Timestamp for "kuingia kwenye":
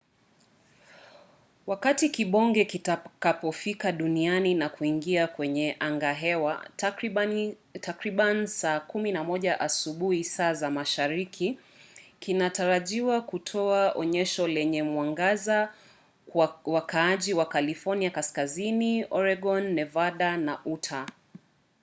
4.69-5.77